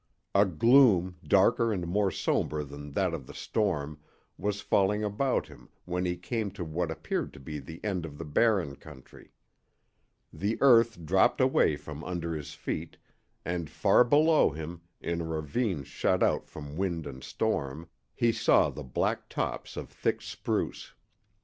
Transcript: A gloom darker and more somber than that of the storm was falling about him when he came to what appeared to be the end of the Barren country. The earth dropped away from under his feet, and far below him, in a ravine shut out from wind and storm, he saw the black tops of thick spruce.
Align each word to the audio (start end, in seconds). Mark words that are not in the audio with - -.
A 0.33 0.45
gloom 0.47 1.17
darker 1.23 1.71
and 1.71 1.85
more 1.85 2.09
somber 2.09 2.63
than 2.63 2.93
that 2.93 3.13
of 3.13 3.27
the 3.27 3.35
storm 3.35 3.99
was 4.35 4.59
falling 4.59 5.03
about 5.03 5.45
him 5.47 5.69
when 5.85 6.05
he 6.05 6.17
came 6.17 6.49
to 6.53 6.65
what 6.65 6.89
appeared 6.89 7.31
to 7.33 7.39
be 7.39 7.59
the 7.59 7.79
end 7.85 8.03
of 8.03 8.17
the 8.17 8.25
Barren 8.25 8.77
country. 8.77 9.31
The 10.33 10.57
earth 10.59 11.05
dropped 11.05 11.39
away 11.39 11.75
from 11.75 12.03
under 12.03 12.33
his 12.35 12.55
feet, 12.55 12.97
and 13.45 13.69
far 13.69 14.03
below 14.03 14.49
him, 14.49 14.81
in 15.01 15.21
a 15.21 15.27
ravine 15.27 15.83
shut 15.83 16.23
out 16.23 16.47
from 16.47 16.77
wind 16.77 17.05
and 17.05 17.23
storm, 17.23 17.87
he 18.15 18.31
saw 18.31 18.71
the 18.71 18.81
black 18.83 19.29
tops 19.29 19.77
of 19.77 19.91
thick 19.91 20.23
spruce. 20.23 20.95